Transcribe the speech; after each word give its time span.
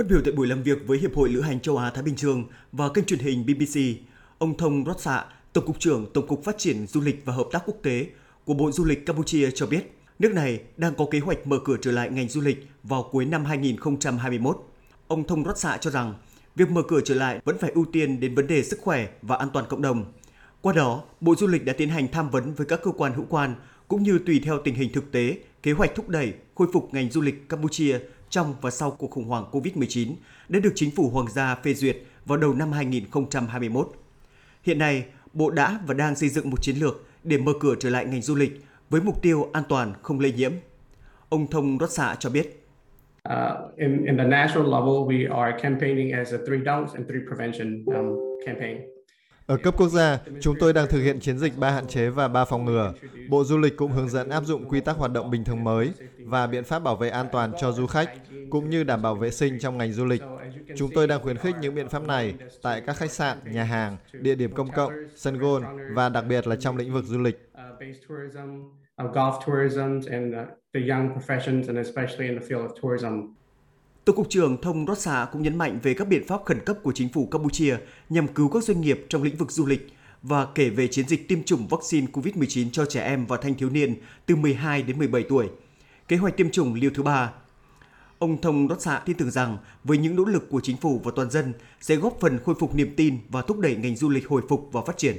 Phát 0.00 0.06
biểu 0.06 0.20
tại 0.24 0.32
buổi 0.32 0.46
làm 0.46 0.62
việc 0.62 0.78
với 0.86 0.98
Hiệp 0.98 1.14
hội 1.14 1.28
Lữ 1.28 1.40
hành 1.40 1.60
châu 1.60 1.76
Á 1.76 1.90
Thái 1.90 2.02
Bình 2.02 2.16
Dương 2.16 2.44
và 2.72 2.88
kênh 2.88 3.04
truyền 3.04 3.20
hình 3.20 3.46
BBC, 3.46 3.80
ông 4.38 4.56
Thông 4.56 4.84
Rotsa, 4.84 5.24
Tổng 5.52 5.66
cục 5.66 5.80
trưởng 5.80 6.06
Tổng 6.14 6.26
cục 6.26 6.44
Phát 6.44 6.58
triển 6.58 6.86
Du 6.86 7.00
lịch 7.00 7.22
và 7.24 7.32
Hợp 7.32 7.46
tác 7.52 7.62
Quốc 7.66 7.76
tế 7.82 8.06
của 8.44 8.54
Bộ 8.54 8.72
Du 8.72 8.84
lịch 8.84 9.06
Campuchia 9.06 9.50
cho 9.50 9.66
biết, 9.66 9.92
nước 10.18 10.32
này 10.32 10.60
đang 10.76 10.94
có 10.94 11.06
kế 11.10 11.18
hoạch 11.18 11.46
mở 11.46 11.58
cửa 11.64 11.76
trở 11.82 11.92
lại 11.92 12.10
ngành 12.10 12.28
du 12.28 12.40
lịch 12.40 12.68
vào 12.82 13.08
cuối 13.12 13.24
năm 13.24 13.44
2021. 13.44 14.58
Ông 15.08 15.26
Thông 15.26 15.44
Rotsa 15.44 15.76
cho 15.76 15.90
rằng, 15.90 16.14
việc 16.56 16.70
mở 16.70 16.82
cửa 16.88 17.00
trở 17.04 17.14
lại 17.14 17.40
vẫn 17.44 17.58
phải 17.58 17.70
ưu 17.70 17.84
tiên 17.92 18.20
đến 18.20 18.34
vấn 18.34 18.46
đề 18.46 18.62
sức 18.62 18.80
khỏe 18.80 19.08
và 19.22 19.36
an 19.36 19.48
toàn 19.52 19.64
cộng 19.68 19.82
đồng. 19.82 20.04
Qua 20.60 20.72
đó, 20.72 21.02
Bộ 21.20 21.34
Du 21.34 21.46
lịch 21.46 21.64
đã 21.64 21.72
tiến 21.72 21.88
hành 21.88 22.08
tham 22.12 22.30
vấn 22.30 22.54
với 22.54 22.66
các 22.66 22.80
cơ 22.82 22.90
quan 22.90 23.12
hữu 23.12 23.26
quan 23.28 23.54
cũng 23.88 24.02
như 24.02 24.18
tùy 24.26 24.40
theo 24.44 24.58
tình 24.64 24.74
hình 24.74 24.92
thực 24.92 25.12
tế, 25.12 25.36
kế 25.62 25.72
hoạch 25.72 25.94
thúc 25.94 26.08
đẩy 26.08 26.34
khôi 26.54 26.68
phục 26.72 26.94
ngành 26.94 27.10
du 27.10 27.20
lịch 27.20 27.48
Campuchia 27.48 27.98
trong 28.30 28.54
và 28.60 28.70
sau 28.70 28.90
cuộc 28.90 29.10
khủng 29.10 29.24
hoảng 29.24 29.44
COVID-19 29.52 30.12
đã 30.48 30.60
được 30.60 30.72
chính 30.74 30.90
phủ 30.90 31.10
Hoàng 31.10 31.30
gia 31.30 31.54
phê 31.54 31.74
duyệt 31.74 31.96
vào 32.26 32.38
đầu 32.38 32.54
năm 32.54 32.72
2021. 32.72 33.92
Hiện 34.62 34.78
nay, 34.78 35.04
Bộ 35.32 35.50
đã 35.50 35.80
và 35.86 35.94
đang 35.94 36.16
xây 36.16 36.28
dựng 36.28 36.50
một 36.50 36.62
chiến 36.62 36.76
lược 36.76 37.06
để 37.24 37.38
mở 37.38 37.52
cửa 37.60 37.74
trở 37.80 37.90
lại 37.90 38.04
ngành 38.04 38.22
du 38.22 38.34
lịch 38.34 38.60
với 38.90 39.00
mục 39.00 39.22
tiêu 39.22 39.48
an 39.52 39.62
toàn 39.68 39.92
không 40.02 40.20
lây 40.20 40.32
nhiễm. 40.32 40.52
Ông 41.28 41.46
Thông 41.46 41.78
Rót 41.78 41.90
Xạ 41.90 42.16
cho 42.18 42.30
biết. 42.30 42.56
Uh, 43.28 43.76
in, 43.76 44.04
in 44.06 44.16
the 44.16 44.24
national 44.24 44.66
level, 44.66 45.06
we 45.06 45.36
are 45.36 45.58
campaigning 45.62 46.12
as 46.12 46.34
a 46.34 46.38
three 46.46 46.58
don'ts 46.58 46.94
and 46.94 47.08
three 47.08 47.20
prevention 47.28 47.84
um, 47.86 48.16
campaign. 48.46 48.76
Ở 49.50 49.56
cấp 49.56 49.74
quốc 49.76 49.88
gia, 49.88 50.18
chúng 50.40 50.56
tôi 50.60 50.72
đang 50.72 50.86
thực 50.88 51.00
hiện 51.00 51.20
chiến 51.20 51.38
dịch 51.38 51.58
ba 51.58 51.70
hạn 51.70 51.86
chế 51.86 52.08
và 52.08 52.28
ba 52.28 52.44
phòng 52.44 52.64
ngừa. 52.64 52.92
Bộ 53.28 53.44
Du 53.44 53.58
lịch 53.58 53.76
cũng 53.76 53.92
hướng 53.92 54.08
dẫn 54.08 54.28
áp 54.28 54.44
dụng 54.44 54.68
quy 54.68 54.80
tắc 54.80 54.96
hoạt 54.96 55.12
động 55.12 55.30
bình 55.30 55.44
thường 55.44 55.64
mới 55.64 55.92
và 56.24 56.46
biện 56.46 56.64
pháp 56.64 56.78
bảo 56.78 56.96
vệ 56.96 57.08
an 57.08 57.26
toàn 57.32 57.52
cho 57.60 57.72
du 57.72 57.86
khách, 57.86 58.10
cũng 58.50 58.70
như 58.70 58.84
đảm 58.84 59.02
bảo 59.02 59.14
vệ 59.14 59.30
sinh 59.30 59.58
trong 59.60 59.78
ngành 59.78 59.92
du 59.92 60.04
lịch. 60.04 60.22
Chúng 60.76 60.90
tôi 60.94 61.06
đang 61.06 61.22
khuyến 61.22 61.36
khích 61.36 61.54
những 61.60 61.74
biện 61.74 61.88
pháp 61.88 62.02
này 62.02 62.34
tại 62.62 62.82
các 62.86 62.96
khách 62.96 63.10
sạn, 63.10 63.38
nhà 63.44 63.64
hàng, 63.64 63.96
địa 64.12 64.34
điểm 64.34 64.52
công 64.54 64.72
cộng, 64.72 64.92
sân 65.16 65.38
golf 65.38 65.94
và 65.94 66.08
đặc 66.08 66.24
biệt 66.28 66.46
là 66.46 66.56
trong 66.56 66.76
lĩnh 66.76 66.92
vực 66.92 67.04
du 67.04 67.18
lịch. 67.18 67.50
Uh, 67.52 69.04
uh, 69.04 69.14
golf 69.14 69.40
tourism 69.46 70.12
and 70.12 70.34
uh, 70.34 70.48
the 70.74 70.80
young 70.88 71.08
professions 71.18 71.66
and 71.66 71.86
especially 71.86 72.28
in 72.28 72.40
the 72.40 72.46
field 72.46 72.68
of 72.68 72.74
tourism. 72.82 73.39
Tổng 74.04 74.16
cục 74.16 74.30
trưởng 74.30 74.60
Thông 74.62 74.86
Rót 74.86 74.98
Xạ 74.98 75.26
cũng 75.32 75.42
nhấn 75.42 75.58
mạnh 75.58 75.78
về 75.82 75.94
các 75.94 76.08
biện 76.08 76.26
pháp 76.26 76.40
khẩn 76.44 76.60
cấp 76.64 76.78
của 76.82 76.92
chính 76.92 77.08
phủ 77.08 77.26
Campuchia 77.26 77.76
nhằm 78.08 78.28
cứu 78.28 78.48
các 78.48 78.64
doanh 78.64 78.80
nghiệp 78.80 79.06
trong 79.08 79.22
lĩnh 79.22 79.36
vực 79.36 79.52
du 79.52 79.66
lịch 79.66 79.92
và 80.22 80.46
kể 80.54 80.70
về 80.70 80.88
chiến 80.88 81.08
dịch 81.08 81.28
tiêm 81.28 81.42
chủng 81.42 81.68
vaccine 81.68 82.06
COVID-19 82.12 82.70
cho 82.72 82.84
trẻ 82.86 83.02
em 83.02 83.26
và 83.26 83.36
thanh 83.36 83.54
thiếu 83.54 83.70
niên 83.70 83.94
từ 84.26 84.36
12 84.36 84.82
đến 84.82 84.98
17 84.98 85.22
tuổi. 85.28 85.48
Kế 86.08 86.16
hoạch 86.16 86.36
tiêm 86.36 86.50
chủng 86.50 86.74
liều 86.74 86.90
thứ 86.94 87.02
ba. 87.02 87.32
Ông 88.18 88.40
Thông 88.40 88.68
đót 88.68 88.80
Xạ 88.80 89.02
tin 89.04 89.16
tưởng 89.16 89.30
rằng 89.30 89.58
với 89.84 89.98
những 89.98 90.16
nỗ 90.16 90.24
lực 90.24 90.50
của 90.50 90.60
chính 90.60 90.76
phủ 90.76 91.00
và 91.04 91.12
toàn 91.16 91.30
dân 91.30 91.52
sẽ 91.80 91.96
góp 91.96 92.16
phần 92.20 92.38
khôi 92.44 92.54
phục 92.54 92.74
niềm 92.74 92.94
tin 92.96 93.18
và 93.28 93.42
thúc 93.42 93.58
đẩy 93.58 93.76
ngành 93.76 93.96
du 93.96 94.08
lịch 94.08 94.28
hồi 94.28 94.42
phục 94.48 94.68
và 94.72 94.80
phát 94.86 94.96
triển. 94.96 95.16